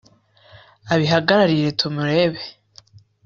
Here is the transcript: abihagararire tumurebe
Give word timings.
abihagararire 0.93 1.69
tumurebe 1.79 2.41